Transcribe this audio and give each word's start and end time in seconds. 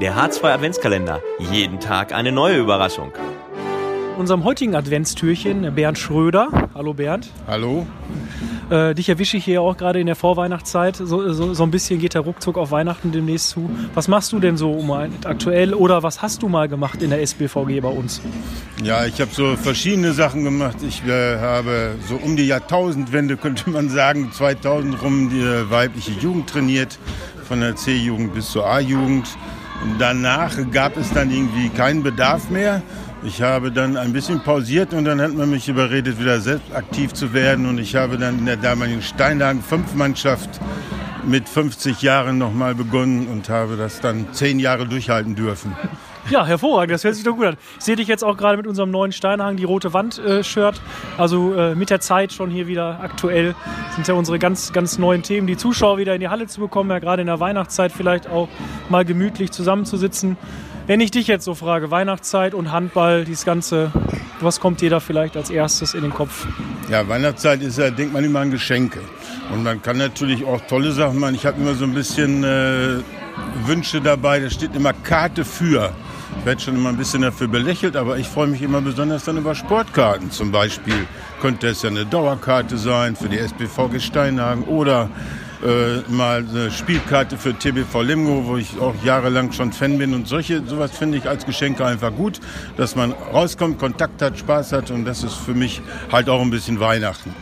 Der 0.00 0.14
H2 0.14 0.44
Adventskalender. 0.44 1.22
Jeden 1.38 1.80
Tag 1.80 2.12
eine 2.12 2.30
neue 2.30 2.58
Überraschung. 2.58 3.12
Unserem 4.18 4.44
heutigen 4.44 4.74
Adventstürchen 4.74 5.74
Bernd 5.74 5.98
Schröder. 5.98 6.68
Hallo 6.74 6.92
Bernd. 6.92 7.30
Hallo. 7.46 7.86
Äh, 8.68 8.94
dich 8.94 9.08
erwische 9.08 9.38
ich 9.38 9.46
hier 9.46 9.62
auch 9.62 9.74
gerade 9.78 9.98
in 9.98 10.04
der 10.04 10.14
Vorweihnachtszeit. 10.14 10.96
So, 10.96 11.32
so, 11.32 11.54
so, 11.54 11.62
ein 11.62 11.70
bisschen 11.70 11.98
geht 11.98 12.12
der 12.12 12.20
Ruckzuck 12.20 12.58
auf 12.58 12.72
Weihnachten 12.72 13.10
demnächst 13.10 13.48
zu. 13.48 13.70
Was 13.94 14.06
machst 14.06 14.32
du 14.32 14.38
denn 14.38 14.58
so 14.58 14.86
aktuell 15.24 15.72
oder 15.72 16.02
was 16.02 16.20
hast 16.20 16.42
du 16.42 16.48
mal 16.48 16.68
gemacht 16.68 17.00
in 17.02 17.08
der 17.08 17.22
SBVG 17.22 17.80
bei 17.80 17.88
uns? 17.88 18.20
Ja, 18.84 19.06
ich 19.06 19.18
habe 19.22 19.30
so 19.32 19.56
verschiedene 19.56 20.12
Sachen 20.12 20.44
gemacht. 20.44 20.76
Ich 20.86 21.06
äh, 21.06 21.38
habe 21.38 21.94
so 22.06 22.16
um 22.16 22.36
die 22.36 22.46
Jahrtausendwende, 22.46 23.36
könnte 23.38 23.70
man 23.70 23.88
sagen, 23.88 24.30
2000 24.30 25.00
rum 25.02 25.30
die 25.30 25.70
weibliche 25.70 26.12
Jugend 26.12 26.50
trainiert, 26.50 26.98
von 27.48 27.60
der 27.60 27.76
C-Jugend 27.76 28.34
bis 28.34 28.50
zur 28.50 28.66
A-Jugend. 28.66 29.26
Danach 29.98 30.56
gab 30.72 30.96
es 30.96 31.12
dann 31.12 31.30
irgendwie 31.30 31.68
keinen 31.68 32.02
Bedarf 32.02 32.50
mehr. 32.50 32.82
Ich 33.24 33.42
habe 33.42 33.72
dann 33.72 33.96
ein 33.96 34.12
bisschen 34.12 34.40
pausiert 34.40 34.92
und 34.92 35.04
dann 35.04 35.20
hat 35.20 35.34
man 35.34 35.50
mich 35.50 35.68
überredet, 35.68 36.20
wieder 36.20 36.40
selbst 36.40 36.74
aktiv 36.74 37.12
zu 37.12 37.32
werden. 37.32 37.66
Und 37.66 37.78
ich 37.78 37.96
habe 37.96 38.18
dann 38.18 38.38
in 38.38 38.46
der 38.46 38.56
damaligen 38.56 39.02
Steinlagen 39.02 39.62
Fünfmannschaft 39.62 40.60
mit 41.24 41.48
50 41.48 42.02
Jahren 42.02 42.38
nochmal 42.38 42.74
begonnen 42.74 43.26
und 43.26 43.48
habe 43.48 43.76
das 43.76 44.00
dann 44.00 44.32
zehn 44.32 44.58
Jahre 44.58 44.86
durchhalten 44.86 45.34
dürfen. 45.34 45.74
Ja, 46.28 46.44
hervorragend, 46.44 46.92
das 46.92 47.04
hört 47.04 47.14
sich 47.14 47.22
doch 47.22 47.36
gut 47.36 47.46
an. 47.46 47.56
Ich 47.78 47.84
sehe 47.84 47.94
dich 47.94 48.08
jetzt 48.08 48.24
auch 48.24 48.36
gerade 48.36 48.56
mit 48.56 48.66
unserem 48.66 48.90
neuen 48.90 49.12
Steinhagen, 49.12 49.56
die 49.56 49.64
rote 49.64 49.92
Wand-Shirt. 49.92 50.74
Äh, 50.74 51.20
also 51.20 51.54
äh, 51.54 51.76
mit 51.76 51.88
der 51.88 52.00
Zeit 52.00 52.32
schon 52.32 52.50
hier 52.50 52.66
wieder 52.66 52.98
aktuell. 53.00 53.54
Das 53.86 53.94
sind 53.94 54.08
ja 54.08 54.14
unsere 54.14 54.40
ganz, 54.40 54.72
ganz 54.72 54.98
neuen 54.98 55.22
Themen, 55.22 55.46
die 55.46 55.56
Zuschauer 55.56 55.98
wieder 55.98 56.14
in 56.14 56.20
die 56.20 56.28
Halle 56.28 56.48
zu 56.48 56.60
bekommen, 56.60 56.90
ja 56.90 56.98
gerade 56.98 57.22
in 57.22 57.26
der 57.26 57.38
Weihnachtszeit 57.38 57.92
vielleicht 57.92 58.28
auch 58.28 58.48
mal 58.88 59.04
gemütlich 59.04 59.52
zusammenzusitzen. 59.52 60.36
Wenn 60.88 61.00
ich 61.00 61.12
dich 61.12 61.28
jetzt 61.28 61.44
so 61.44 61.54
frage, 61.54 61.90
Weihnachtszeit 61.92 62.54
und 62.54 62.72
Handball, 62.72 63.24
dieses 63.24 63.44
Ganze, 63.44 63.92
was 64.40 64.58
kommt 64.58 64.80
dir 64.80 64.90
da 64.90 64.98
vielleicht 64.98 65.36
als 65.36 65.50
erstes 65.50 65.94
in 65.94 66.02
den 66.02 66.12
Kopf? 66.12 66.46
Ja, 66.88 67.08
Weihnachtszeit 67.08 67.62
ist 67.62 67.78
ja, 67.78 67.90
denkt 67.90 68.12
man 68.12 68.24
immer 68.24 68.40
an 68.40 68.50
Geschenke. 68.50 69.00
Und 69.52 69.62
man 69.62 69.80
kann 69.80 69.96
natürlich 69.96 70.44
auch 70.44 70.60
tolle 70.62 70.90
Sachen 70.90 71.20
machen. 71.20 71.36
Ich 71.36 71.46
habe 71.46 71.60
immer 71.60 71.74
so 71.74 71.84
ein 71.84 71.94
bisschen 71.94 72.42
äh, 72.42 72.98
Wünsche 73.64 74.00
dabei, 74.00 74.40
da 74.40 74.50
steht 74.50 74.74
immer 74.74 74.92
Karte 74.92 75.44
für. 75.44 75.92
Ich 76.38 76.44
werde 76.44 76.60
schon 76.60 76.76
immer 76.76 76.90
ein 76.90 76.96
bisschen 76.96 77.22
dafür 77.22 77.48
belächelt, 77.48 77.96
aber 77.96 78.18
ich 78.18 78.28
freue 78.28 78.46
mich 78.46 78.62
immer 78.62 78.80
besonders 78.80 79.24
dann 79.24 79.36
über 79.36 79.54
Sportkarten. 79.54 80.30
Zum 80.30 80.52
Beispiel 80.52 81.06
könnte 81.40 81.68
es 81.68 81.82
ja 81.82 81.90
eine 81.90 82.06
Dauerkarte 82.06 82.78
sein 82.78 83.16
für 83.16 83.28
die 83.28 83.38
SBV 83.38 83.90
Steinhagen 83.98 84.64
oder 84.64 85.08
äh, 85.64 86.10
mal 86.10 86.44
eine 86.48 86.70
Spielkarte 86.70 87.36
für 87.36 87.54
TBV 87.54 88.02
Limgo, 88.02 88.46
wo 88.46 88.56
ich 88.56 88.78
auch 88.78 88.94
jahrelang 89.04 89.52
schon 89.52 89.72
Fan 89.72 89.98
bin. 89.98 90.14
Und 90.14 90.28
solche, 90.28 90.64
sowas 90.66 90.90
finde 90.90 91.18
ich 91.18 91.28
als 91.28 91.46
Geschenke 91.46 91.84
einfach 91.84 92.14
gut, 92.14 92.40
dass 92.76 92.96
man 92.96 93.12
rauskommt, 93.12 93.78
Kontakt 93.78 94.20
hat, 94.22 94.38
Spaß 94.38 94.72
hat 94.72 94.90
und 94.90 95.04
das 95.04 95.22
ist 95.22 95.34
für 95.34 95.54
mich 95.54 95.80
halt 96.12 96.28
auch 96.28 96.40
ein 96.40 96.50
bisschen 96.50 96.80
Weihnachten 96.80 97.34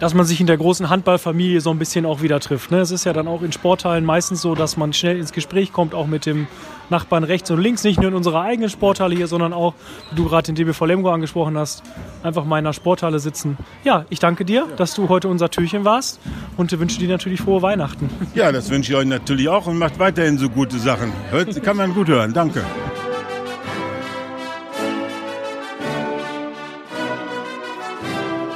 dass 0.00 0.14
man 0.14 0.26
sich 0.26 0.40
in 0.40 0.46
der 0.46 0.56
großen 0.56 0.90
Handballfamilie 0.90 1.60
so 1.60 1.70
ein 1.70 1.78
bisschen 1.78 2.06
auch 2.06 2.22
wieder 2.22 2.40
trifft. 2.40 2.70
Ne? 2.70 2.80
Es 2.80 2.90
ist 2.90 3.04
ja 3.04 3.12
dann 3.12 3.28
auch 3.28 3.42
in 3.42 3.52
Sporthallen 3.52 4.04
meistens 4.04 4.42
so, 4.42 4.54
dass 4.54 4.76
man 4.76 4.92
schnell 4.92 5.18
ins 5.18 5.32
Gespräch 5.32 5.72
kommt, 5.72 5.94
auch 5.94 6.06
mit 6.06 6.26
dem 6.26 6.48
Nachbarn 6.88 7.22
rechts 7.22 7.50
und 7.50 7.60
links, 7.60 7.84
nicht 7.84 8.00
nur 8.00 8.08
in 8.08 8.14
unserer 8.14 8.42
eigenen 8.42 8.68
Sporthalle 8.68 9.14
hier, 9.14 9.28
sondern 9.28 9.52
auch, 9.52 9.74
wie 10.10 10.16
du 10.16 10.24
gerade 10.24 10.52
den 10.52 10.56
DBV 10.56 10.86
Lemgo 10.86 11.10
angesprochen 11.10 11.56
hast, 11.56 11.84
einfach 12.22 12.44
mal 12.44 12.58
in 12.58 12.64
der 12.64 12.72
Sporthalle 12.72 13.20
sitzen. 13.20 13.56
Ja, 13.84 14.06
ich 14.10 14.18
danke 14.18 14.44
dir, 14.44 14.66
dass 14.76 14.94
du 14.94 15.08
heute 15.08 15.28
unser 15.28 15.50
Türchen 15.50 15.84
warst 15.84 16.18
und 16.56 16.76
wünsche 16.78 16.98
dir 16.98 17.08
natürlich 17.08 17.40
frohe 17.40 17.62
Weihnachten. 17.62 18.10
Ja, 18.34 18.50
das 18.52 18.70
wünsche 18.70 18.92
ich 18.92 18.98
euch 18.98 19.06
natürlich 19.06 19.48
auch 19.48 19.66
und 19.66 19.78
macht 19.78 19.98
weiterhin 19.98 20.38
so 20.38 20.48
gute 20.48 20.78
Sachen. 20.78 21.12
Hört, 21.30 21.62
kann 21.62 21.76
man 21.76 21.94
gut 21.94 22.08
hören. 22.08 22.32
Danke. 22.32 22.64